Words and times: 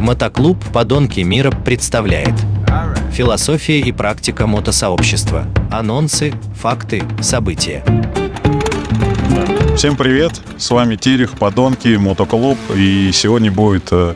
Мотоклуб 0.00 0.56
«Подонки 0.72 1.20
мира» 1.20 1.50
представляет 1.50 2.32
Философия 3.12 3.80
и 3.80 3.92
практика 3.92 4.46
мотосообщества. 4.46 5.44
Анонсы, 5.70 6.32
факты, 6.56 7.02
события. 7.20 7.84
Всем 9.76 9.96
привет, 9.96 10.40
с 10.56 10.70
вами 10.70 10.96
Терех, 10.96 11.32
Подонки, 11.32 11.96
Мотоклуб, 11.96 12.56
и 12.74 13.10
сегодня 13.12 13.52
будет 13.52 13.88
э, 13.90 14.14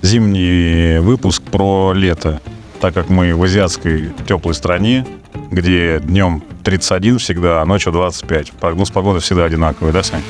зимний 0.00 1.00
выпуск 1.00 1.42
про 1.42 1.92
лето, 1.92 2.40
так 2.80 2.94
как 2.94 3.10
мы 3.10 3.34
в 3.34 3.42
азиатской 3.42 4.12
теплой 4.26 4.54
стране, 4.54 5.06
где 5.50 6.00
днем 6.00 6.42
31 6.64 7.18
всегда, 7.18 7.60
а 7.60 7.66
ночью 7.66 7.92
25. 7.92 8.52
Прогноз 8.52 8.90
погоды 8.90 9.20
всегда 9.20 9.44
одинаковый, 9.44 9.92
да, 9.92 10.02
Сань? 10.02 10.22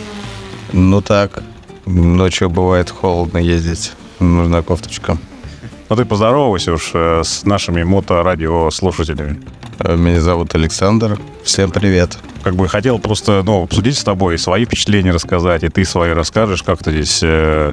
Ну 0.73 1.01
так, 1.01 1.45
ночью 1.85 2.51
бывает 2.51 2.91
холодно 2.91 3.39
ездить, 3.39 3.93
нужна 4.21 4.63
кофточка. 4.63 5.19
Ну 5.89 5.97
ты 5.97 6.05
поздоровайся 6.05 6.73
уж 6.73 6.91
э, 6.95 7.23
с 7.25 7.45
нашими 7.45 7.85
моторадиослушателями. 7.85 9.41
Э, 9.79 9.97
Меня 9.97 10.21
зовут 10.21 10.55
Александр. 10.55 11.19
Всем 11.45 11.71
привет. 11.71 12.19
Как 12.43 12.57
бы 12.57 12.69
хотел 12.69 12.99
просто, 12.99 13.43
ну, 13.45 13.63
обсудить 13.65 13.97
с 13.97 14.05
тобой, 14.05 14.39
свои 14.39 14.65
впечатления 14.65 15.13
рассказать, 15.13 15.63
и 15.63 15.69
ты 15.69 15.85
свои 15.85 16.13
расскажешь, 16.13 16.63
как 16.63 16.83
ты 16.83 16.91
здесь 16.93 17.21
э, 17.23 17.73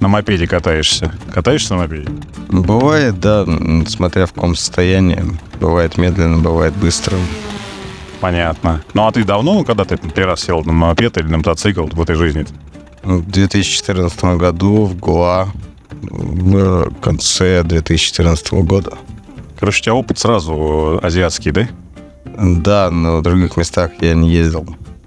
на 0.00 0.08
мопеде 0.08 0.46
катаешься. 0.46 1.12
Катаешься 1.32 1.74
на 1.74 1.82
мопеде? 1.82 2.08
Бывает, 2.48 3.18
да, 3.18 3.44
смотря 3.88 4.26
в 4.26 4.32
каком 4.32 4.54
состоянии. 4.54 5.24
Бывает 5.60 5.98
медленно, 5.98 6.38
бывает 6.38 6.74
быстро. 6.74 7.16
Понятно. 8.20 8.82
Ну 8.94 9.06
а 9.06 9.12
ты 9.12 9.24
давно, 9.24 9.64
когда 9.64 9.84
ты 9.84 9.96
первый 9.96 10.30
раз 10.30 10.42
сел 10.42 10.62
на 10.64 10.72
мопед 10.72 11.16
или 11.18 11.26
на 11.26 11.38
мотоцикл 11.38 11.86
в 11.86 12.00
этой 12.00 12.16
жизни? 12.16 12.46
В 13.02 13.28
2014 13.30 14.24
году 14.36 14.84
в 14.84 14.96
Гуа 14.96 15.48
в 15.90 16.90
конце 17.00 17.62
2014 17.62 18.52
года. 18.64 18.98
Короче, 19.58 19.80
у 19.80 19.84
тебя 19.84 19.94
опыт 19.94 20.18
сразу 20.18 21.00
азиатский, 21.02 21.50
да? 21.50 21.68
Да, 22.24 22.90
но 22.90 23.18
в 23.18 23.22
других 23.22 23.56
местах 23.56 23.90
я 24.00 24.14
не 24.14 24.30
ездил. 24.30 24.66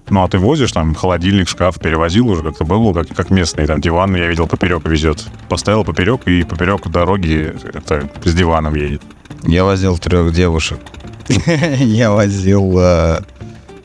Ну, 0.09 0.23
а 0.23 0.27
ты 0.27 0.37
возишь 0.39 0.73
там 0.73 0.93
холодильник, 0.93 1.47
шкаф, 1.47 1.79
перевозил 1.79 2.27
уже 2.27 2.43
как-то 2.43 2.65
было, 2.65 2.93
как, 2.93 3.07
как 3.15 3.29
местные, 3.29 3.65
там 3.65 3.79
диван, 3.79 4.13
я 4.17 4.27
видел, 4.27 4.45
поперек 4.45 4.85
везет. 4.85 5.23
Поставил 5.47 5.85
поперек, 5.85 6.27
и 6.27 6.43
поперек 6.43 6.85
дороги 6.89 7.53
это, 7.63 8.09
с 8.25 8.33
диваном 8.33 8.75
едет. 8.75 9.01
Я 9.43 9.63
возил 9.63 9.97
трех 9.97 10.33
девушек. 10.33 10.79
Я 11.79 12.11
возил 12.11 12.77
э, 12.77 13.21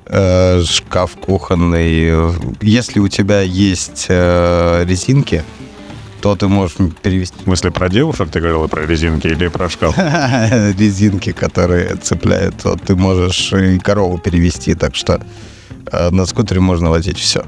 э, 0.07 0.63
шкаф 0.65 1.17
кухонный. 1.17 2.35
Если 2.61 2.99
у 2.99 3.07
тебя 3.07 3.43
есть 3.43 4.07
э, 4.09 4.85
резинки, 4.85 5.45
то 6.27 6.35
ты 6.35 6.49
можешь 6.49 6.77
перевести 7.03 7.37
В 7.39 7.43
смысле, 7.45 7.71
про 7.71 7.89
девушек 7.89 8.29
ты 8.31 8.41
говорил, 8.41 8.65
и 8.65 8.69
про 8.69 8.85
резинки 8.85 9.29
или 9.29 9.47
про 9.47 9.69
шкаф? 9.69 9.97
резинки, 10.79 11.31
которые 11.31 11.95
цепляют, 11.97 12.57
то 12.57 12.75
ты 12.75 12.97
можешь 12.97 13.53
и 13.53 13.79
корову 13.79 14.19
перевести. 14.19 14.75
Так 14.75 14.97
что 14.97 15.21
э, 15.93 16.11
на 16.11 16.27
скутере 16.27 16.61
можно 16.61 16.91
возить 16.91 17.19
все. 17.19 17.45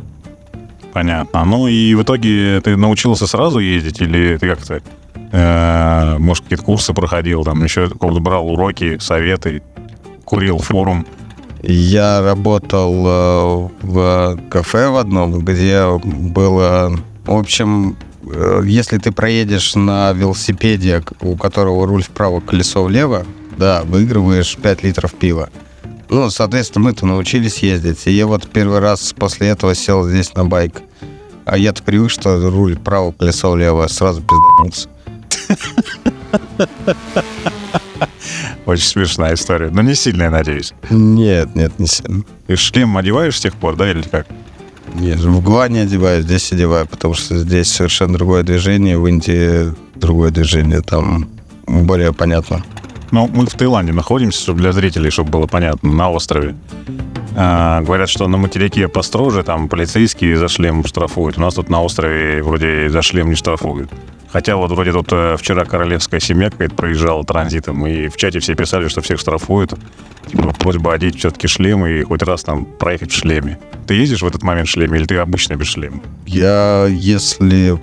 Понятно. 0.92 1.44
Ну 1.44 1.66
и 1.66 1.94
в 1.94 2.02
итоге 2.02 2.60
ты 2.60 2.76
научился 2.76 3.26
сразу 3.26 3.58
ездить 3.58 4.00
или 4.00 4.36
ты 4.36 4.48
как-то, 4.48 4.80
э, 5.32 6.18
может, 6.18 6.44
какие-то 6.44 6.64
курсы 6.64 6.94
проходил, 6.94 7.42
там 7.42 7.64
еще 7.64 7.90
брал 8.00 8.48
уроки, 8.48 8.98
советы, 9.00 9.60
курил 10.24 10.58
форум? 10.58 11.04
Я 11.62 12.22
работал 12.22 12.94
э, 13.06 13.68
в 13.82 14.38
кафе 14.48 14.88
в 14.88 14.96
одном, 14.98 15.40
где 15.40 15.98
было, 15.98 16.96
в 17.26 17.34
общем, 17.34 17.96
если 18.64 18.98
ты 18.98 19.12
проедешь 19.12 19.74
на 19.74 20.12
велосипеде, 20.12 21.02
у 21.20 21.36
которого 21.36 21.86
руль 21.86 22.02
вправо, 22.02 22.40
колесо 22.40 22.82
влево, 22.84 23.24
да, 23.56 23.82
выигрываешь 23.84 24.56
5 24.56 24.82
литров 24.82 25.14
пива. 25.14 25.50
Ну, 26.10 26.30
соответственно, 26.30 26.86
мы-то 26.86 27.06
научились 27.06 27.58
ездить. 27.58 28.06
И 28.06 28.12
я 28.12 28.26
вот 28.26 28.48
первый 28.48 28.78
раз 28.78 29.12
после 29.12 29.48
этого 29.48 29.74
сел 29.74 30.08
здесь 30.08 30.34
на 30.34 30.44
байк. 30.44 30.82
А 31.44 31.56
я-то 31.58 31.82
привык, 31.82 32.10
что 32.10 32.50
руль 32.50 32.76
вправо, 32.76 33.12
колесо 33.12 33.50
влево, 33.50 33.86
сразу 33.88 34.22
пизданулся. 34.22 34.88
Очень 38.66 38.84
смешная 38.84 39.34
история. 39.34 39.70
Но 39.70 39.82
не 39.82 39.94
сильная, 39.94 40.30
надеюсь. 40.30 40.74
Нет, 40.90 41.54
нет, 41.54 41.78
не 41.78 41.86
сильно. 41.86 42.22
И 42.48 42.54
шлем 42.54 42.96
одеваешь 42.96 43.36
с 43.36 43.40
тех 43.40 43.54
пор, 43.54 43.76
да, 43.76 43.90
или 43.90 44.02
как? 44.02 44.26
Нет, 44.94 45.20
в 45.20 45.42
Гуа 45.42 45.68
не 45.68 45.80
одеваю, 45.80 46.22
здесь 46.22 46.52
одеваю, 46.52 46.86
потому 46.86 47.14
что 47.14 47.36
здесь 47.38 47.68
совершенно 47.68 48.14
другое 48.14 48.42
движение, 48.42 48.98
в 48.98 49.06
Индии 49.06 49.72
другое 49.94 50.30
движение, 50.30 50.80
там 50.80 51.28
более 51.66 52.12
понятно. 52.12 52.62
Ну, 53.10 53.28
мы 53.32 53.46
в 53.46 53.54
Таиланде 53.54 53.92
находимся, 53.92 54.40
чтобы 54.40 54.60
для 54.60 54.72
зрителей, 54.72 55.10
чтобы 55.10 55.30
было 55.30 55.46
понятно, 55.46 55.92
на 55.92 56.10
острове. 56.10 56.54
А, 57.36 57.80
говорят, 57.82 58.08
что 58.08 58.28
на 58.28 58.36
материке 58.36 58.88
построже, 58.88 59.42
там 59.42 59.68
полицейские 59.68 60.36
за 60.36 60.48
шлем 60.48 60.84
штрафуют. 60.84 61.38
У 61.38 61.40
нас 61.40 61.54
тут 61.54 61.70
на 61.70 61.82
острове 61.82 62.42
вроде 62.42 62.90
за 62.90 63.00
шлем 63.02 63.30
не 63.30 63.34
штрафуют. 63.34 63.90
Хотя 64.30 64.56
вот 64.56 64.70
вроде 64.70 64.92
тут 64.92 65.08
э, 65.10 65.36
вчера 65.38 65.64
королевская 65.64 66.20
семья 66.20 66.50
какая-то 66.50 66.74
проезжала 66.74 67.24
транзитом, 67.24 67.86
и 67.86 68.08
в 68.08 68.16
чате 68.16 68.40
все 68.40 68.54
писали, 68.54 68.88
что 68.88 69.00
всех 69.00 69.18
штрафуют. 69.18 69.74
Типа, 70.26 70.52
просьба 70.58 70.92
одеть 70.92 71.18
все-таки 71.18 71.46
шлем 71.46 71.86
и 71.86 72.02
хоть 72.02 72.22
раз 72.22 72.44
там 72.44 72.66
проехать 72.66 73.10
в 73.10 73.16
шлеме. 73.16 73.58
Ты 73.86 73.94
ездишь 73.94 74.20
в 74.20 74.26
этот 74.26 74.42
момент 74.42 74.68
в 74.68 74.70
шлеме 74.70 74.98
или 74.98 75.06
ты 75.06 75.16
обычно 75.16 75.54
без 75.54 75.68
шлема? 75.68 76.02
Я, 76.26 76.86
если 76.90 77.80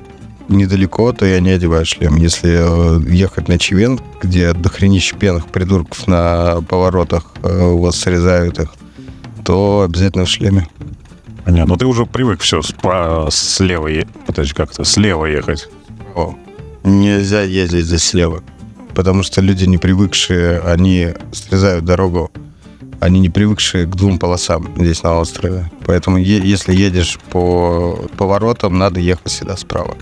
недалеко, 0.47 1.11
то 1.13 1.25
я 1.25 1.39
не 1.39 1.49
одеваю 1.49 1.85
шлем. 1.85 2.17
Если 2.17 2.51
э, 2.51 3.11
ехать 3.11 3.47
на 3.47 3.57
Чивен, 3.57 3.99
где 4.21 4.53
дохренище 4.53 5.15
пьяных 5.15 5.47
придурков 5.47 6.05
на 6.07 6.61
поворотах 6.61 7.33
э, 7.41 7.63
у 7.63 7.79
вас 7.79 7.97
срезают 7.97 8.59
их, 8.59 8.73
то 9.43 9.81
обязательно 9.81 10.25
в 10.25 10.29
шлеме. 10.29 10.67
Понятно. 11.43 11.73
Но 11.73 11.77
ты 11.77 11.85
уже 11.85 12.05
привык 12.05 12.41
все 12.41 12.61
слева, 12.61 13.87
е- 13.87 14.07
подожди, 14.25 14.53
как-то 14.53 14.83
слева 14.83 15.25
ехать. 15.25 15.69
О, 16.15 16.35
нельзя 16.83 17.41
ездить 17.41 17.85
здесь 17.85 18.03
слева. 18.03 18.41
Потому 18.95 19.23
что 19.23 19.41
люди, 19.41 19.65
не 19.65 19.77
привыкшие, 19.77 20.61
они 20.61 21.09
срезают 21.33 21.83
дорогу. 21.83 22.31
Они 23.01 23.19
не 23.19 23.29
привыкшие 23.29 23.85
к 23.85 23.95
двум 23.95 24.17
полосам 24.17 24.73
здесь 24.77 25.03
на 25.03 25.19
острове. 25.19 25.69
Поэтому 25.85 26.17
е- 26.17 26.39
если 26.41 26.73
едешь 26.73 27.19
по 27.29 28.07
поворотам, 28.17 28.77
надо 28.77 29.01
ехать 29.01 29.29
всегда 29.29 29.57
справа. 29.57 29.97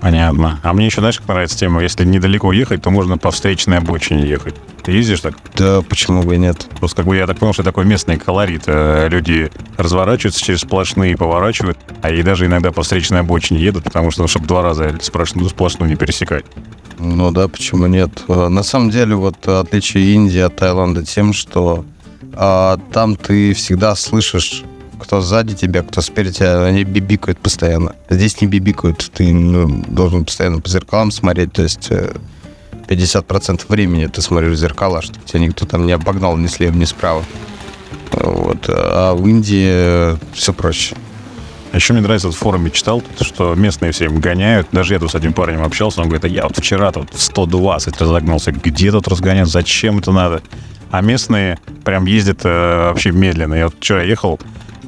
Понятно. 0.00 0.58
А 0.62 0.72
мне 0.72 0.86
еще, 0.86 1.00
знаешь, 1.00 1.18
как 1.18 1.28
нравится 1.28 1.58
тема, 1.58 1.82
если 1.82 2.04
недалеко 2.04 2.52
ехать, 2.52 2.82
то 2.82 2.90
можно 2.90 3.18
по 3.18 3.30
встречной 3.30 3.78
обочине 3.78 4.26
ехать. 4.26 4.54
Ты 4.82 4.92
ездишь 4.92 5.20
так? 5.20 5.34
Да, 5.56 5.82
почему 5.82 6.22
бы 6.22 6.36
и 6.36 6.38
нет? 6.38 6.66
Просто 6.78 6.96
как 6.98 7.06
бы 7.06 7.16
я 7.16 7.26
так 7.26 7.38
понял, 7.38 7.52
что 7.52 7.62
такой 7.62 7.84
местный 7.84 8.16
колорит. 8.16 8.62
Э, 8.66 9.08
Люди 9.10 9.50
разворачиваются 9.76 10.42
через 10.42 10.60
сплошные, 10.60 11.16
поворачивают, 11.18 11.78
а 12.00 12.10
и 12.10 12.22
даже 12.22 12.46
иногда 12.46 12.72
по 12.72 12.82
встречной 12.82 13.20
обочине 13.20 13.60
едут, 13.60 13.84
потому 13.84 14.10
что, 14.10 14.26
чтобы 14.26 14.46
два 14.46 14.62
раза 14.62 14.96
сплошную, 15.02 15.50
сплошную 15.50 15.90
не 15.90 15.96
пересекать. 15.96 16.46
Ну 16.98 17.30
да, 17.30 17.48
почему 17.48 17.86
нет? 17.86 18.22
Э, 18.28 18.48
На 18.48 18.62
самом 18.62 18.88
деле, 18.88 19.14
вот 19.16 19.46
отличие 19.46 20.14
Индии 20.14 20.40
от 20.40 20.56
Таиланда 20.56 21.04
тем, 21.04 21.34
что 21.34 21.84
а, 22.32 22.78
там 22.92 23.16
ты 23.16 23.52
всегда 23.54 23.94
слышишь, 23.94 24.62
кто 25.00 25.20
сзади 25.20 25.54
тебя, 25.54 25.82
кто 25.82 26.00
спереди 26.00 26.34
тебя, 26.34 26.64
они 26.64 26.84
бибикают 26.84 27.38
постоянно. 27.38 27.94
Здесь 28.08 28.40
не 28.40 28.46
бибикают, 28.46 29.10
ты 29.14 29.32
ну, 29.32 29.84
должен 29.88 30.24
постоянно 30.24 30.60
по 30.60 30.68
зеркалам 30.68 31.10
смотреть, 31.10 31.52
то 31.52 31.62
есть 31.62 31.88
э, 31.90 32.14
50% 32.88 33.62
времени 33.68 34.06
ты 34.06 34.20
смотришь 34.22 34.52
в 34.52 34.56
зеркала, 34.56 35.02
чтобы 35.02 35.20
тебя 35.24 35.40
никто 35.40 35.66
там 35.66 35.86
не 35.86 35.92
обогнал 35.92 36.36
ни 36.36 36.46
слева, 36.46 36.74
ни 36.74 36.84
справа. 36.84 37.24
Вот. 38.12 38.66
А 38.68 39.14
в 39.14 39.26
Индии 39.26 40.18
все 40.34 40.52
проще. 40.52 40.96
А 41.72 41.76
еще 41.76 41.92
мне 41.92 42.02
нравится, 42.02 42.28
в 42.28 42.36
форуме 42.36 42.70
читал, 42.70 43.00
что 43.20 43.54
местные 43.54 43.92
все 43.92 44.06
им 44.06 44.18
гоняют. 44.18 44.66
Даже 44.72 44.94
я 44.94 44.98
тут 44.98 45.12
с 45.12 45.14
одним 45.14 45.32
парнем 45.32 45.62
общался, 45.62 46.00
он 46.00 46.08
говорит, 46.08 46.24
а 46.24 46.28
я 46.28 46.42
вот 46.44 46.56
вчера 46.56 46.90
тут 46.90 47.14
в 47.14 47.22
120 47.22 48.00
разогнался. 48.00 48.50
Где 48.50 48.90
тут 48.90 49.06
разгонять? 49.06 49.46
Зачем 49.46 49.98
это 49.98 50.10
надо? 50.10 50.42
А 50.90 51.00
местные 51.00 51.60
прям 51.84 52.06
ездят 52.06 52.40
э, 52.42 52.88
вообще 52.88 53.12
медленно. 53.12 53.54
Я 53.54 53.66
вот 53.66 53.76
вчера 53.78 54.02
ехал, 54.02 54.40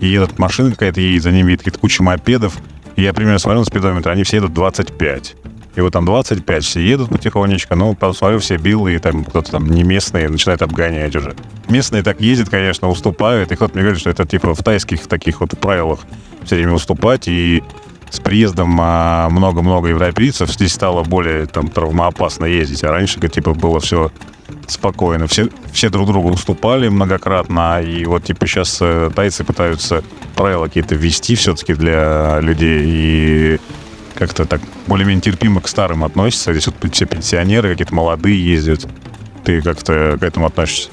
и 0.02 0.08
едет 0.08 0.36
машина 0.36 0.72
какая-то 0.72 1.00
едет, 1.00 1.22
за 1.22 1.30
ними 1.30 1.52
едет 1.52 1.78
куча 1.78 2.02
мопедов. 2.02 2.58
И 2.96 3.02
я 3.02 3.14
примерно 3.14 3.38
смотрел 3.38 3.60
на 3.60 3.66
спидометр, 3.66 4.10
они 4.10 4.24
все 4.24 4.38
едут 4.38 4.52
25. 4.52 5.36
И 5.76 5.80
вот 5.80 5.92
там 5.92 6.04
25, 6.04 6.64
все 6.64 6.80
едут 6.80 7.08
потихонечку, 7.08 7.76
ну, 7.76 7.94
посмотрю, 7.94 8.40
все 8.40 8.56
билы, 8.56 8.96
и 8.96 8.98
там 8.98 9.24
кто-то 9.24 9.52
там 9.52 9.70
не 9.70 9.84
местные 9.84 10.28
начинает 10.28 10.60
обгонять 10.60 11.14
уже. 11.14 11.36
Местные 11.68 12.02
так 12.02 12.20
ездят, 12.20 12.50
конечно, 12.50 12.88
уступают, 12.88 13.52
и 13.52 13.54
кто-то 13.54 13.74
мне 13.74 13.82
говорит, 13.82 14.00
что 14.00 14.10
это 14.10 14.26
типа 14.26 14.54
в 14.54 14.62
тайских 14.62 15.06
таких 15.06 15.40
вот 15.40 15.56
правилах 15.58 16.00
все 16.42 16.56
время 16.56 16.72
уступать, 16.72 17.28
и 17.28 17.62
с 18.10 18.18
приездом 18.18 18.76
а, 18.80 19.30
много-много 19.30 19.88
европейцев 19.88 20.50
здесь 20.50 20.72
стало 20.72 21.04
более 21.04 21.46
там 21.46 21.68
травмоопасно 21.68 22.44
ездить, 22.44 22.82
а 22.82 22.90
раньше 22.90 23.20
типа 23.20 23.54
было 23.54 23.78
все 23.78 24.10
спокойно, 24.66 25.26
все, 25.26 25.48
все 25.72 25.90
друг 25.90 26.08
другу 26.08 26.30
уступали 26.30 26.88
многократно, 26.88 27.82
и 27.82 28.04
вот 28.04 28.24
типа 28.24 28.46
сейчас 28.46 28.78
э, 28.80 29.10
тайцы 29.14 29.44
пытаются 29.44 30.02
правила 30.34 30.66
какие-то 30.66 30.94
ввести 30.94 31.34
все-таки 31.34 31.74
для 31.74 32.40
людей, 32.40 32.82
и 32.84 33.60
как-то 34.14 34.44
так 34.44 34.60
более-менее 34.86 35.22
терпимо 35.22 35.60
к 35.60 35.68
старым 35.68 36.04
относятся. 36.04 36.52
Здесь 36.52 36.66
вот 36.66 36.76
все 36.92 37.06
пенсионеры, 37.06 37.70
какие-то 37.70 37.94
молодые 37.94 38.44
ездят. 38.44 38.86
Ты 39.44 39.60
как-то 39.62 40.16
к 40.20 40.22
этому 40.22 40.46
относишься? 40.46 40.90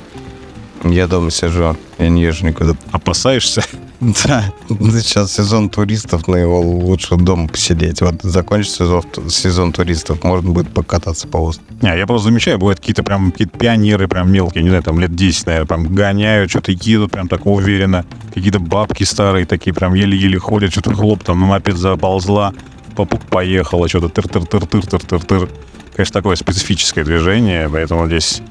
Я 0.84 1.08
дома 1.08 1.30
сижу, 1.30 1.76
я 1.98 2.10
не 2.10 2.24
езжу 2.24 2.48
никуда. 2.48 2.76
Опасаешься? 2.92 3.64
Да, 4.00 4.54
сейчас 4.70 5.34
сезон 5.34 5.70
туристов, 5.70 6.28
на 6.30 6.38
его 6.38 6.62
лучше 6.62 7.18
дома 7.18 7.50
посидеть. 7.50 8.00
Вот 8.00 8.22
закончится 8.22 8.86
сезон, 8.86 9.04
сезон 9.30 9.74
туристов, 9.74 10.24
можно 10.24 10.52
будет 10.52 10.74
покататься 10.74 11.28
по 11.28 11.38
острову. 11.38 11.70
Не, 11.82 11.98
я 11.98 12.08
просто 12.08 12.30
замечаю, 12.30 12.60
бывают 12.60 12.80
какие-то 12.80 13.04
прям 13.04 13.32
какие-то 13.32 13.58
пионеры 13.58 14.08
прям 14.08 14.32
мелкие, 14.32 14.64
не 14.64 14.70
знаю, 14.70 14.84
там 14.84 15.02
лет 15.02 15.14
10, 15.16 15.48
наверное, 15.48 15.68
прям 15.68 15.94
гоняют, 15.94 16.50
что-то 16.50 16.72
едут 16.72 17.12
прям 17.12 17.28
так 17.28 17.46
уверенно. 17.46 18.06
Какие-то 18.34 18.60
бабки 18.60 19.04
старые 19.04 19.46
такие 19.46 19.74
прям 19.74 19.94
еле-еле 19.94 20.40
ходят, 20.40 20.72
что-то 20.72 20.94
хлоп, 20.94 21.24
там 21.24 21.42
на 21.42 21.48
мопед 21.48 21.76
заползла, 21.76 22.54
попук 22.96 23.22
поехала, 23.24 23.90
что-то 23.90 24.08
тыр-тыр-тыр-тыр-тыр-тыр. 24.08 25.50
Конечно, 25.94 26.14
такое 26.14 26.38
специфическое 26.38 27.04
движение, 27.04 27.68
поэтому 27.70 28.08
здесь 28.08 28.42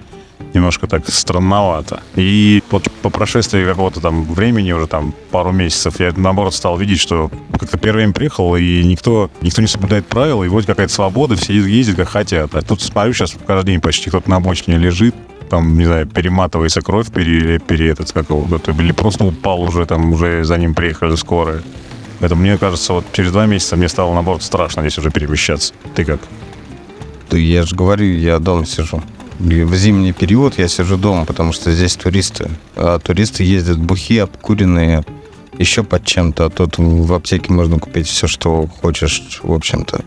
немножко 0.55 0.87
так 0.87 1.09
странновато. 1.09 2.03
И 2.17 2.63
вот 2.71 2.91
по 3.03 3.11
прошествии 3.11 3.65
какого-то 3.65 4.01
там 4.01 4.25
времени, 4.25 4.73
уже 4.73 4.87
там 4.87 5.15
пару 5.31 5.53
месяцев, 5.53 6.01
я 6.01 6.13
наоборот 6.17 6.55
стал 6.55 6.79
видеть, 6.79 7.01
что 7.01 7.31
как-то 7.59 7.79
первое 7.79 8.03
время 8.03 8.13
приехал, 8.13 8.57
и 8.57 8.83
никто, 8.85 9.31
никто 9.41 9.63
не 9.63 9.69
соблюдает 9.69 10.07
правила, 10.07 10.45
и 10.45 10.49
вот 10.49 10.67
какая-то 10.67 10.93
свобода, 10.93 11.37
все 11.37 11.55
ездят 11.55 11.97
как 11.97 12.09
хотят. 12.09 12.55
А 12.55 12.63
тут 12.63 12.81
смотрю, 12.81 13.13
сейчас 13.13 13.37
каждый 13.47 13.73
день 13.73 13.81
почти 13.81 14.11
кто-то 14.11 14.29
на 14.31 14.37
обочине 14.37 14.79
лежит, 14.79 15.15
там, 15.49 15.79
не 15.79 15.85
знаю, 15.85 16.07
перематывается 16.07 16.83
кровь, 16.83 17.11
пере, 17.11 17.59
пере 17.59 17.91
этот, 17.91 18.13
как 18.13 18.31
его, 18.31 18.47
или 18.81 18.93
просто 18.93 19.25
упал 19.25 19.63
уже, 19.63 19.87
там, 19.87 20.13
уже 20.13 20.45
за 20.45 20.59
ним 20.59 20.75
приехали 20.75 21.15
скорые. 21.17 21.63
Поэтому 22.21 22.43
мне 22.43 22.59
кажется, 22.59 22.95
вот 22.95 23.05
через 23.13 23.31
два 23.31 23.47
месяца 23.47 23.77
мне 23.77 23.89
стало, 23.89 24.13
наоборот, 24.13 24.43
страшно 24.43 24.83
здесь 24.83 24.99
уже 24.99 25.11
перемещаться. 25.11 25.73
Ты 25.95 26.05
как? 26.05 26.21
Да 27.31 27.39
я 27.39 27.63
же 27.63 27.77
говорю, 27.77 28.07
я 28.07 28.39
дома 28.39 28.67
сижу. 28.67 29.03
В 29.39 29.75
зимний 29.77 30.13
период 30.13 30.59
я 30.59 30.67
сижу 30.67 30.97
дома, 30.97 31.25
потому 31.25 31.53
что 31.53 31.73
здесь 31.73 31.95
туристы. 31.95 32.51
А 32.75 32.99
туристы 32.99 33.45
ездят 33.45 33.79
бухи, 33.79 34.19
обкуренные, 34.19 35.05
еще 35.59 35.85
под 35.85 36.05
чем-то. 36.05 36.47
А 36.47 36.51
тут 36.51 36.79
в 36.79 37.13
аптеке 37.13 37.53
можно 37.53 37.79
купить 37.79 38.09
все, 38.09 38.27
что 38.27 38.67
хочешь, 38.67 39.41
в 39.43 39.53
общем-то. 39.53 40.05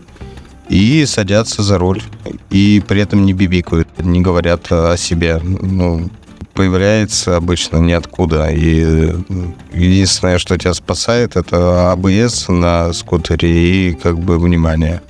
И 0.68 1.06
садятся 1.06 1.62
за 1.62 1.78
руль. 1.78 2.02
И 2.50 2.82
при 2.86 3.00
этом 3.00 3.24
не 3.24 3.32
бибикают, 3.32 3.88
не 3.98 4.20
говорят 4.20 4.70
о 4.70 4.96
себе. 4.98 5.40
Ну, 5.42 6.10
появляется 6.52 7.36
обычно 7.36 7.78
ниоткуда. 7.78 8.50
И 8.50 9.14
единственное, 9.72 10.38
что 10.38 10.58
тебя 10.58 10.74
спасает, 10.74 11.36
это 11.36 11.92
АБС 11.92 12.48
на 12.48 12.92
скутере 12.92 13.90
и 13.90 13.94
как 13.94 14.18
бы 14.18 14.38
внимание. 14.38 15.00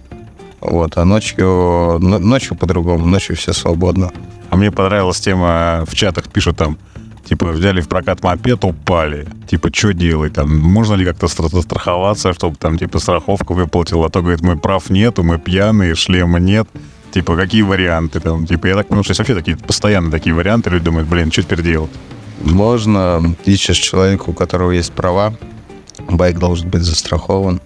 Вот, 0.62 0.96
а 0.96 1.04
ночью, 1.04 1.98
ночью 2.00 2.56
по-другому, 2.56 3.04
ночью 3.04 3.34
все 3.36 3.52
свободно. 3.52 4.12
А 4.48 4.56
мне 4.56 4.70
понравилась 4.70 5.20
тема, 5.20 5.84
в 5.88 5.94
чатах 5.96 6.28
пишут 6.28 6.56
там, 6.56 6.78
типа, 7.24 7.46
взяли 7.46 7.80
в 7.80 7.88
прокат 7.88 8.22
мопед, 8.22 8.64
упали. 8.64 9.26
Типа, 9.48 9.70
что 9.74 9.92
делать? 9.92 10.34
Там, 10.34 10.56
можно 10.56 10.94
ли 10.94 11.04
как-то 11.04 11.26
страховаться, 11.26 12.32
чтобы 12.32 12.56
там, 12.56 12.78
типа, 12.78 13.00
страховка 13.00 13.54
выплатила? 13.54 14.06
А 14.06 14.08
то, 14.08 14.20
говорит, 14.20 14.40
мы 14.40 14.56
прав 14.56 14.88
нету, 14.88 15.24
мы 15.24 15.40
пьяные, 15.40 15.96
шлема 15.96 16.38
нет. 16.38 16.68
Типа, 17.12 17.34
какие 17.34 17.62
варианты 17.62 18.20
там? 18.20 18.46
Типа, 18.46 18.66
я 18.68 18.76
так 18.76 18.86
понимаю, 18.86 19.02
что 19.02 19.10
есть 19.10 19.18
вообще 19.18 19.34
такие, 19.34 19.56
постоянно 19.56 20.12
такие 20.12 20.34
варианты. 20.34 20.70
Люди 20.70 20.84
думают, 20.84 21.08
блин, 21.08 21.32
что 21.32 21.42
теперь 21.42 21.62
делать? 21.62 21.90
Можно, 22.40 23.34
ищешь 23.44 23.78
человека, 23.78 24.30
у 24.30 24.32
которого 24.32 24.70
есть 24.70 24.92
права, 24.92 25.34
байк 26.08 26.38
должен 26.38 26.70
быть 26.70 26.82
застрахован. 26.82 27.60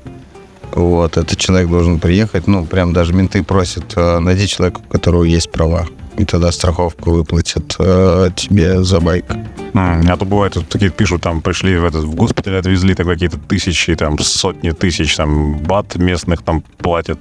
Вот, 0.76 1.16
этот 1.16 1.38
человек 1.38 1.70
должен 1.70 1.98
приехать, 1.98 2.46
ну, 2.46 2.66
прям 2.66 2.92
даже 2.92 3.14
менты 3.14 3.42
просят, 3.42 3.94
э, 3.96 4.18
найди 4.18 4.46
человека, 4.46 4.82
у 4.86 4.92
которого 4.92 5.22
есть 5.22 5.50
права. 5.50 5.86
И 6.18 6.26
тогда 6.26 6.52
страховку 6.52 7.12
выплатят 7.12 7.76
э, 7.78 8.28
тебе 8.36 8.84
за 8.84 9.00
байк. 9.00 9.24
Mm, 9.72 10.06
а 10.06 10.16
то 10.18 10.26
бывает, 10.26 10.52
тут 10.52 10.68
такие 10.68 10.90
пишут, 10.90 11.22
там, 11.22 11.40
пришли 11.40 11.78
в, 11.78 11.84
этот, 11.86 12.04
в 12.04 12.14
госпиталь, 12.14 12.56
отвезли, 12.56 12.94
так 12.94 13.06
какие-то 13.06 13.38
тысячи, 13.38 13.96
там, 13.96 14.18
сотни 14.18 14.72
тысяч, 14.72 15.16
там, 15.16 15.60
бат 15.60 15.96
местных 15.96 16.42
там 16.42 16.62
платят 16.76 17.20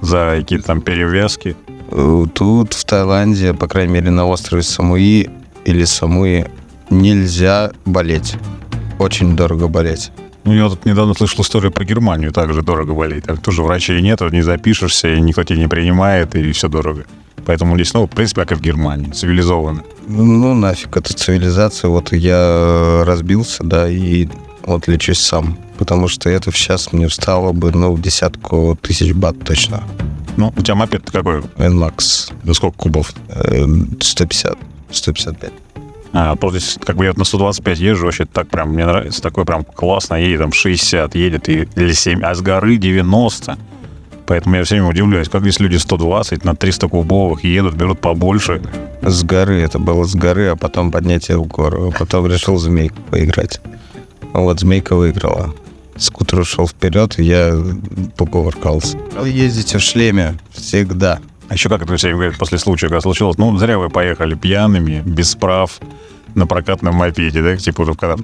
за 0.00 0.36
какие-то 0.38 0.68
там 0.68 0.80
перевязки. 0.80 1.56
Э, 1.90 2.24
тут, 2.32 2.72
в 2.72 2.84
Таиланде, 2.86 3.52
по 3.52 3.68
крайней 3.68 3.92
мере, 3.92 4.10
на 4.10 4.24
острове 4.24 4.62
Самуи 4.62 5.28
или 5.66 5.84
Самуи, 5.84 6.46
нельзя 6.88 7.70
болеть. 7.84 8.36
Очень 8.98 9.36
дорого 9.36 9.68
болеть. 9.68 10.10
Ну, 10.48 10.54
я 10.54 10.70
тут 10.70 10.86
недавно 10.86 11.12
слышал 11.12 11.42
историю 11.42 11.70
про 11.70 11.84
Германию, 11.84 12.32
также 12.32 12.62
дорого 12.62 12.94
болеть. 12.94 13.24
Там 13.24 13.36
тоже 13.36 13.62
врачей 13.62 14.00
нет, 14.00 14.22
не 14.32 14.40
запишешься, 14.40 15.12
и 15.12 15.20
никто 15.20 15.44
тебя 15.44 15.58
не 15.58 15.68
принимает, 15.68 16.34
и 16.36 16.52
все 16.52 16.68
дорого. 16.68 17.04
Поэтому 17.44 17.74
здесь, 17.74 17.92
ну, 17.92 18.06
в 18.06 18.08
принципе, 18.08 18.40
как 18.40 18.52
и 18.52 18.54
в 18.54 18.62
Германии, 18.62 19.10
цивилизованно. 19.10 19.82
Ну, 20.06 20.54
нафиг, 20.54 20.96
это 20.96 21.12
цивилизация. 21.12 21.90
Вот 21.90 22.14
я 22.14 23.02
разбился, 23.04 23.62
да, 23.62 23.90
и 23.90 24.26
вот 24.64 24.88
лечусь 24.88 25.20
сам. 25.20 25.58
Потому 25.76 26.08
что 26.08 26.30
это 26.30 26.50
сейчас 26.50 26.94
мне 26.94 27.08
встало 27.08 27.52
бы, 27.52 27.70
ну, 27.70 27.98
десятку 27.98 28.78
тысяч 28.80 29.12
бат 29.12 29.36
точно. 29.44 29.84
Ну, 30.38 30.54
у 30.56 30.62
тебя 30.62 30.76
мопед 30.76 31.10
какой? 31.10 31.40
NMAX. 31.58 32.32
Да 32.42 32.54
сколько 32.54 32.78
кубов? 32.78 33.12
150. 34.00 34.56
155. 34.92 35.52
А, 36.12 36.36
то 36.36 36.52
есть, 36.54 36.80
как 36.84 36.96
бы 36.96 37.04
я 37.04 37.12
на 37.14 37.24
125 37.24 37.78
езжу, 37.78 38.06
вообще 38.06 38.24
так 38.24 38.48
прям, 38.48 38.70
мне 38.70 38.86
нравится, 38.86 39.20
такой 39.20 39.44
прям 39.44 39.64
классно 39.64 40.14
едет, 40.14 40.40
там 40.40 40.52
60 40.52 41.14
едет, 41.14 41.48
и, 41.48 41.68
или 41.74 41.92
7, 41.92 42.22
а 42.22 42.34
с 42.34 42.40
горы 42.40 42.76
90. 42.76 43.58
Поэтому 44.26 44.56
я 44.56 44.64
все 44.64 44.74
время 44.74 44.90
удивляюсь, 44.90 45.28
как 45.28 45.42
здесь 45.42 45.58
люди 45.58 45.76
120 45.76 46.44
на 46.44 46.54
300 46.54 46.88
кубовых 46.88 47.44
едут, 47.44 47.74
берут 47.74 48.00
побольше. 48.00 48.60
С 49.00 49.22
горы, 49.22 49.60
это 49.60 49.78
было 49.78 50.04
с 50.04 50.14
горы, 50.14 50.48
а 50.48 50.56
потом 50.56 50.90
поднятие 50.90 51.38
в 51.38 51.46
гору. 51.46 51.88
А 51.88 51.98
потом 51.98 52.26
решил 52.26 52.58
змейку 52.58 53.00
поиграть. 53.10 53.60
Вот 54.34 54.60
змейка 54.60 54.96
выиграла. 54.96 55.54
Скутер 55.96 56.40
ушел 56.40 56.68
вперед, 56.68 57.18
и 57.18 57.24
я 57.24 57.54
покувыркался. 58.16 58.98
Ездите 59.24 59.78
в 59.78 59.80
шлеме 59.80 60.34
всегда. 60.52 61.20
А 61.48 61.54
еще 61.54 61.68
как 61.68 61.82
это 61.82 61.96
все 61.96 62.12
говорят 62.12 62.36
после 62.36 62.58
случая, 62.58 62.88
когда 62.88 63.00
случилось, 63.00 63.38
ну, 63.38 63.56
зря 63.56 63.78
вы 63.78 63.88
поехали 63.88 64.34
пьяными, 64.34 65.02
без 65.04 65.34
прав, 65.34 65.80
на 66.34 66.46
прокатном 66.46 66.94
мопеде, 66.94 67.42
да, 67.42 67.56
типа 67.56 67.82
уже 67.82 67.94
когда... 67.94 68.16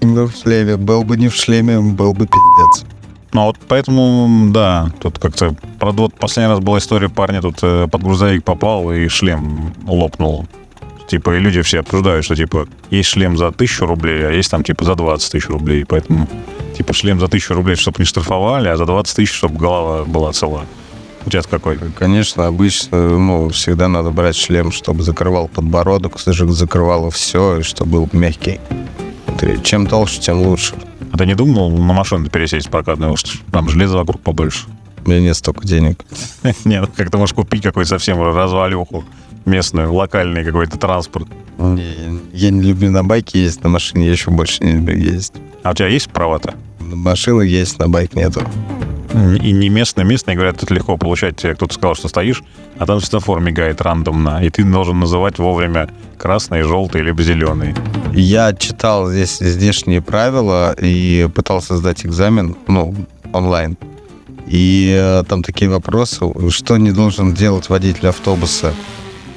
Был 0.00 0.28
в 0.28 0.36
шлеме, 0.36 0.76
был 0.76 1.04
бы 1.04 1.16
не 1.16 1.28
в 1.28 1.34
шлеме, 1.34 1.80
был 1.80 2.12
бы 2.12 2.26
пиздец. 2.26 2.84
Ну 3.32 3.46
вот 3.46 3.58
поэтому, 3.68 4.50
да, 4.52 4.90
тут 5.00 5.18
как-то... 5.18 5.56
Правда, 5.78 6.02
вот 6.02 6.14
последний 6.14 6.50
раз 6.50 6.60
была 6.60 6.78
история 6.78 7.08
парня, 7.08 7.42
тут 7.42 7.58
э, 7.62 7.88
под 7.90 8.02
грузовик 8.02 8.44
попал 8.44 8.92
и 8.92 9.08
шлем 9.08 9.74
лопнул. 9.86 10.46
Типа, 11.08 11.36
и 11.36 11.40
люди 11.40 11.60
все 11.62 11.80
обсуждают, 11.80 12.24
что, 12.24 12.36
типа, 12.36 12.66
есть 12.90 13.10
шлем 13.10 13.36
за 13.36 13.50
тысячу 13.50 13.86
рублей, 13.86 14.26
а 14.26 14.30
есть 14.30 14.50
там, 14.50 14.62
типа, 14.62 14.84
за 14.84 14.94
20 14.94 15.32
тысяч 15.32 15.48
рублей. 15.48 15.84
Поэтому, 15.84 16.28
типа, 16.76 16.92
шлем 16.92 17.20
за 17.20 17.28
тысячу 17.28 17.54
рублей, 17.54 17.76
чтобы 17.76 17.98
не 17.98 18.04
штрафовали, 18.04 18.68
а 18.68 18.76
за 18.76 18.86
20 18.86 19.16
тысяч, 19.16 19.32
чтобы 19.32 19.58
голова 19.58 20.04
была 20.04 20.32
цела. 20.32 20.64
У 21.26 21.30
тебя 21.30 21.42
какой? 21.42 21.78
Конечно, 21.98 22.46
обычно, 22.46 23.18
ну, 23.18 23.48
всегда 23.48 23.88
надо 23.88 24.10
брать 24.10 24.36
шлем, 24.36 24.72
чтобы 24.72 25.02
закрывал 25.02 25.48
подбородок, 25.48 26.20
закрывало 26.20 27.10
все, 27.10 27.58
и 27.58 27.62
чтобы 27.62 27.92
был 27.92 28.08
мягкий. 28.12 28.60
Чем 29.62 29.86
толще, 29.86 30.20
тем 30.20 30.42
лучше. 30.42 30.74
А 31.12 31.18
ты 31.18 31.26
не 31.26 31.34
думал 31.34 31.70
на 31.70 31.92
машину 31.92 32.28
пересесть 32.28 32.70
прокатную? 32.70 33.16
Там 33.50 33.68
железо 33.68 33.96
вокруг 33.96 34.20
побольше. 34.20 34.66
У 35.04 35.10
меня 35.10 35.20
нет 35.20 35.36
столько 35.36 35.66
денег. 35.66 36.02
Нет, 36.64 36.90
как 36.96 37.10
ты 37.10 37.18
можешь 37.18 37.34
купить 37.34 37.62
какой-то 37.62 37.90
совсем 37.90 38.22
развалюху 38.22 39.04
местную, 39.44 39.92
локальный 39.92 40.44
какой-то 40.44 40.78
транспорт? 40.78 41.28
Я 41.58 42.50
не 42.50 42.62
люблю 42.62 42.90
на 42.90 43.04
байке 43.04 43.42
ездить, 43.42 43.62
на 43.64 43.68
машине 43.68 44.06
я 44.06 44.12
еще 44.12 44.30
больше 44.30 44.64
не 44.64 44.72
люблю 44.72 44.96
ездить. 44.96 45.42
А 45.62 45.72
у 45.72 45.74
тебя 45.74 45.88
есть 45.88 46.10
права-то? 46.10 46.54
Машина 46.80 47.42
есть, 47.42 47.78
на 47.78 47.88
байк 47.88 48.14
нету 48.14 48.42
и 49.14 49.52
не 49.52 49.68
местные. 49.68 50.04
Местные 50.04 50.34
говорят, 50.34 50.62
это 50.62 50.74
легко 50.74 50.96
получать. 50.96 51.36
Кто-то 51.36 51.72
сказал, 51.72 51.94
что 51.94 52.08
стоишь, 52.08 52.42
а 52.78 52.86
там 52.86 53.00
светофор 53.00 53.40
мигает 53.40 53.80
рандомно, 53.80 54.44
и 54.44 54.50
ты 54.50 54.64
должен 54.64 54.98
называть 54.98 55.38
вовремя 55.38 55.88
красный, 56.18 56.62
желтый, 56.62 57.02
либо 57.02 57.22
зеленый. 57.22 57.74
Я 58.12 58.52
читал 58.52 59.10
здесь 59.10 59.38
здешние 59.38 60.02
правила 60.02 60.74
и 60.80 61.28
пытался 61.34 61.76
сдать 61.76 62.04
экзамен, 62.04 62.56
ну, 62.66 62.94
онлайн. 63.32 63.76
И 64.46 64.94
э, 64.94 65.24
там 65.28 65.42
такие 65.42 65.70
вопросы, 65.70 66.20
что 66.50 66.76
не 66.76 66.92
должен 66.92 67.32
делать 67.32 67.68
водитель 67.68 68.08
автобуса 68.08 68.74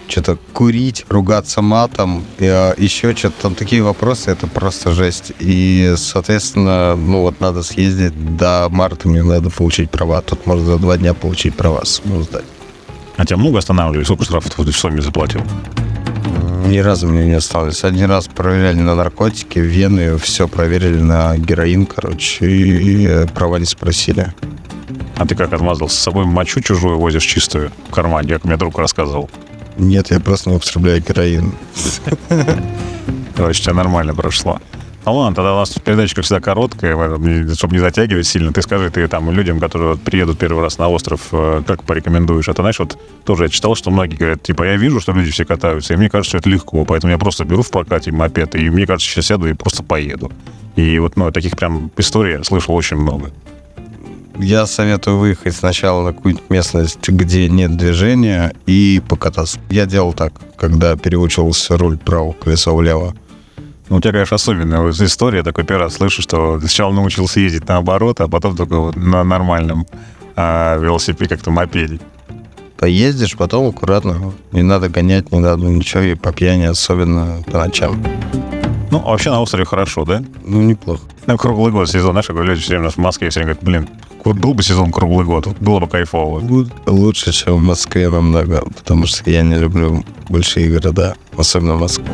что-то 0.08 0.38
курить, 0.54 1.06
ругаться 1.10 1.62
матом, 1.62 2.24
а, 2.40 2.74
еще 2.78 3.16
что-то 3.16 3.42
там 3.44 3.56
такие 3.56 3.82
вопросы, 3.82 4.32
это 4.32 4.48
просто 4.48 4.92
жесть. 4.92 5.34
И, 5.40 5.94
соответственно, 5.98 6.96
ну 6.96 7.22
вот 7.22 7.40
надо 7.40 7.64
съездить 7.64 8.38
до 8.38 8.68
марта, 8.70 9.08
мне 9.08 9.24
надо 9.24 9.50
получить 9.50 9.90
права. 9.92 10.22
Тут 10.22 10.46
можно 10.46 10.66
за 10.66 10.78
два 10.78 10.98
дня 10.98 11.14
получить 11.14 11.56
права, 11.56 11.84
ну, 12.06 12.22
сдать. 12.22 12.46
А 13.18 13.26
тебя 13.26 13.38
много 13.38 13.60
останавливали? 13.60 14.04
Сколько 14.06 14.26
штрафов 14.26 14.54
ты 14.54 14.72
в 14.72 14.78
сумме 14.78 15.02
заплатил? 15.02 15.42
Ни 16.68 16.80
разу 16.80 17.08
мне 17.08 17.26
не 17.26 17.34
осталось. 17.34 17.84
Один 17.84 18.10
раз 18.10 18.28
проверяли 18.28 18.80
на 18.80 18.94
наркотики, 18.94 19.60
вены, 19.60 20.18
все 20.18 20.48
проверили 20.48 21.00
на 21.00 21.38
героин, 21.38 21.86
короче, 21.86 22.46
и, 22.46 23.24
и 23.24 23.28
права 23.28 23.58
не 23.58 23.66
спросили. 23.66 24.34
А 25.16 25.26
ты 25.26 25.36
как 25.36 25.52
отмазался? 25.54 25.96
С 25.96 26.00
собой 26.00 26.26
мочу 26.26 26.62
чужую 26.62 27.00
возишь 27.00 27.24
чистую 27.24 27.72
в 27.90 27.92
кармане, 27.92 28.34
как 28.34 28.44
мне 28.44 28.58
друг 28.58 28.78
рассказывал. 28.78 29.30
Нет, 29.78 30.12
я 30.12 30.20
просто 30.20 30.50
употребляю 30.52 31.02
героин. 31.02 31.54
Короче, 33.36 33.64
тебя 33.64 33.74
нормально 33.74 34.16
прошло. 34.16 34.60
Ну 35.08 35.14
ладно, 35.14 35.36
тогда 35.36 35.54
у 35.54 35.58
нас 35.60 35.74
передача, 35.74 36.16
как 36.16 36.26
всегда, 36.26 36.42
короткая, 36.42 36.94
чтобы 37.56 37.74
не 37.76 37.80
затягивать 37.80 38.28
сильно. 38.28 38.52
Ты 38.52 38.62
скажи, 38.62 38.90
ты 38.90 39.08
там 39.08 39.32
людям, 39.32 39.58
которые 39.58 39.98
приедут 39.98 40.38
первый 40.38 40.62
раз 40.62 40.80
на 40.80 40.90
остров, 40.90 41.22
э, 41.32 41.62
как 41.66 41.84
порекомендуешь? 41.84 42.50
Это, 42.50 42.62
знаешь, 42.62 42.78
вот 42.78 43.00
тоже 43.24 43.44
я 43.44 43.50
читал, 43.50 43.76
что 43.76 43.90
многие 43.90 44.18
говорят, 44.18 44.44
типа, 44.44 44.64
я 44.64 44.76
вижу, 44.76 45.00
что 45.00 45.14
люди 45.14 45.32
все 45.32 45.46
катаются, 45.46 45.94
и 45.94 45.98
мне 45.98 46.10
кажется, 46.10 46.32
что 46.32 46.38
это 46.40 46.50
легко, 46.50 46.84
поэтому 46.84 47.14
я 47.14 47.18
просто 47.18 47.46
беру 47.46 47.62
в 47.62 47.72
прокате 47.72 48.12
мопед, 48.12 48.56
и 48.56 48.70
мне 48.70 48.86
кажется, 48.86 49.10
сейчас 49.10 49.28
сяду 49.28 49.48
и 49.48 49.54
просто 49.54 49.82
поеду. 49.82 50.30
И 50.76 51.00
вот, 51.00 51.16
ну, 51.16 51.32
таких 51.32 51.56
прям 51.56 51.90
историй 51.96 52.34
я 52.34 52.44
слышал 52.44 52.76
очень 52.76 52.98
много. 52.98 53.32
Я 54.40 54.68
советую 54.68 55.18
выехать 55.18 55.56
сначала 55.56 56.04
на 56.04 56.14
какую-нибудь 56.14 56.50
местность, 56.50 57.10
где 57.10 57.50
нет 57.50 57.76
движения, 57.76 58.54
и 58.68 59.02
покататься. 59.08 59.60
Я 59.70 59.86
делал 59.88 60.14
так, 60.14 60.32
когда 60.58 60.96
переучивался 60.96 61.76
руль 61.78 61.98
право, 61.98 62.34
колесо 62.34 62.76
влево. 62.76 63.16
Ну, 63.90 63.98
у 63.98 64.02
тебя, 64.02 64.12
конечно, 64.12 64.36
особенная 64.36 64.82
вот 64.82 65.00
история. 65.00 65.44
Такой 65.44 65.64
первый 65.64 65.84
раз 65.84 65.96
слышу, 65.96 66.22
что 66.22 66.60
сначала 66.60 66.92
научился 66.92 67.40
ездить 67.40 67.68
наоборот, 67.68 68.22
а 68.22 68.28
потом 68.28 68.56
только 68.56 68.76
вот 68.78 68.96
на 68.96 69.24
нормальном 69.24 69.88
а, 70.36 70.78
велосипеде, 70.78 71.30
как-то 71.30 71.50
мопеде. 71.50 72.00
Поездишь, 72.78 73.36
потом 73.36 73.68
аккуратно. 73.70 74.34
Не 74.52 74.62
надо 74.62 74.88
гонять, 74.90 75.32
не 75.32 75.40
надо 75.40 75.66
ничего, 75.66 76.04
и 76.04 76.14
по 76.14 76.32
пьяни, 76.32 76.66
особенно 76.66 77.44
по 77.52 77.58
ночам. 77.58 78.04
Ну, 78.92 79.00
а 79.00 79.12
вообще 79.12 79.32
на 79.32 79.42
острове 79.42 79.66
хорошо, 79.66 80.06
да? 80.06 80.22
Ну, 80.46 80.62
неплохо. 80.62 81.02
Ну, 81.26 81.38
круглый 81.38 81.72
год 81.72 81.90
сезон. 81.90 82.12
Знаешь, 82.12 82.28
как 82.28 82.38
люди 82.38 82.62
все 82.62 82.70
время 82.70 82.84
у 82.84 82.86
нас 82.86 82.94
в 82.94 83.00
Москве 83.00 83.30
все 83.30 83.40
время 83.40 83.56
говорят, 83.56 83.64
блин, 83.64 83.90
вот 84.28 84.38
был 84.38 84.54
бы 84.54 84.62
сезон 84.64 84.92
круглый 84.92 85.26
год, 85.26 85.46
вот 85.48 85.58
было 85.60 85.80
бы 85.80 85.88
кайфово. 85.88 86.40
Лу- 86.42 86.70
Лучше, 86.86 87.32
чем 87.32 87.56
в 87.56 87.62
Москве 87.64 88.10
намного, 88.10 88.62
потому 88.76 89.06
что 89.08 89.30
я 89.30 89.42
не 89.42 89.56
люблю 89.58 90.04
большие 90.30 90.70
города, 90.70 91.16
особенно 91.38 91.76
Москву. 91.78 92.06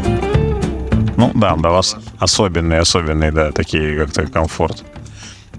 Ну, 1.17 1.32
да, 1.34 1.55
для 1.55 1.70
вас 1.70 1.96
особенные, 2.20 2.79
особенные, 2.82 3.32
да, 3.32 3.51
такие 3.51 3.98
как-то 3.98 4.27
комфорт. 4.27 4.84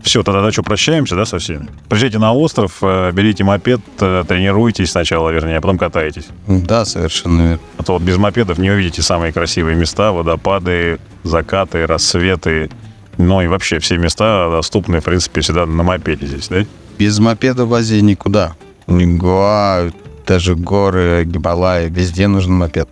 Все, 0.02 0.22
тогда 0.22 0.42
да, 0.42 0.52
что, 0.52 0.62
прощаемся, 0.62 1.16
да, 1.16 1.24
со 1.24 1.38
всеми? 1.38 1.66
Приезжайте 1.88 2.18
на 2.18 2.34
остров, 2.34 2.76
э, 2.82 3.10
берите 3.12 3.42
мопед, 3.42 3.80
э, 4.00 4.24
тренируйтесь 4.28 4.90
сначала, 4.90 5.30
вернее, 5.30 5.56
а 5.56 5.60
потом 5.62 5.78
катайтесь. 5.78 6.26
Да, 6.46 6.84
совершенно 6.84 7.40
верно. 7.42 7.58
А 7.78 7.82
то 7.84 7.94
вот 7.94 8.02
без 8.02 8.18
мопедов 8.18 8.58
не 8.58 8.70
увидите 8.70 9.00
самые 9.00 9.32
красивые 9.32 9.76
места, 9.76 10.12
водопады, 10.12 10.98
закаты, 11.22 11.86
рассветы. 11.86 12.70
Ну 13.18 13.42
и 13.42 13.46
вообще 13.46 13.78
все 13.78 13.96
места 13.96 14.50
доступны, 14.50 15.00
в 15.00 15.04
принципе, 15.04 15.40
всегда 15.40 15.66
на 15.66 15.82
мопеде 15.82 16.26
здесь, 16.26 16.48
да? 16.48 16.64
Без 16.98 17.18
мопеда 17.18 17.64
в 17.66 17.74
Азии 17.74 18.00
никуда. 18.00 18.54
Ни 18.86 19.04
Гоа, 19.16 19.90
даже 20.26 20.54
горы, 20.54 21.24
Гималаи, 21.24 21.88
везде 21.88 22.26
нужен 22.28 22.52
мопед. 22.54 22.88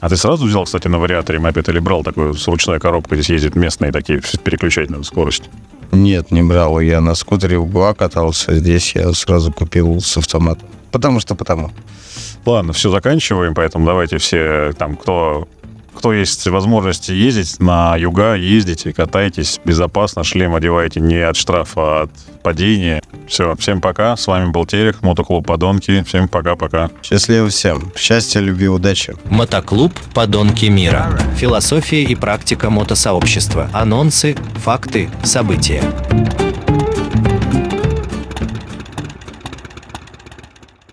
А 0.00 0.08
ты 0.08 0.16
сразу 0.16 0.46
взял, 0.46 0.64
кстати, 0.64 0.86
на 0.86 0.98
вариаторе 0.98 1.38
мопед 1.38 1.68
или 1.68 1.80
брал 1.80 2.04
такую 2.04 2.34
с 2.34 2.46
ручной 2.46 2.78
коробкой? 2.78 3.18
Здесь 3.18 3.30
ездят 3.30 3.56
местные 3.56 3.90
такие, 3.90 4.20
переключать 4.44 4.90
надо 4.90 5.02
скорость. 5.02 5.50
Нет, 5.90 6.30
не 6.30 6.42
брал. 6.42 6.80
Я 6.80 7.00
на 7.00 7.14
скутере 7.14 7.58
в 7.58 7.66
Гоа 7.66 7.94
катался, 7.94 8.54
здесь 8.54 8.94
я 8.94 9.12
сразу 9.12 9.52
купил 9.52 10.00
с 10.00 10.16
автоматом. 10.16 10.68
Потому 10.92 11.20
что 11.20 11.34
потому. 11.34 11.70
Ладно, 12.46 12.72
все 12.72 12.90
заканчиваем, 12.90 13.54
поэтому 13.54 13.86
давайте 13.86 14.18
все 14.18 14.72
там, 14.78 14.96
кто 14.96 15.48
кто 15.98 16.12
есть 16.12 16.46
возможность 16.46 17.08
ездить 17.08 17.58
на 17.58 17.96
юга, 17.96 18.34
ездите, 18.34 18.92
катайтесь 18.92 19.60
безопасно, 19.64 20.22
шлем 20.22 20.54
одевайте 20.54 21.00
не 21.00 21.16
от 21.16 21.36
штрафа, 21.36 21.80
а 21.80 22.02
от 22.04 22.10
падения. 22.42 23.02
Все, 23.26 23.56
всем 23.56 23.80
пока. 23.80 24.16
С 24.16 24.26
вами 24.26 24.50
был 24.50 24.64
Терех, 24.64 25.02
мотоклуб 25.02 25.46
Подонки. 25.46 26.02
Всем 26.04 26.28
пока-пока. 26.28 26.90
Счастливо 27.02 27.48
всем. 27.48 27.92
Счастья, 27.96 28.40
любви, 28.40 28.68
удачи. 28.68 29.16
Мотоклуб 29.28 29.92
«Подонки 30.14 30.66
мира». 30.66 31.10
Философия 31.36 32.04
и 32.04 32.14
практика 32.14 32.70
мотосообщества. 32.70 33.68
Анонсы, 33.72 34.36
факты, 34.62 35.10
события. 35.24 35.82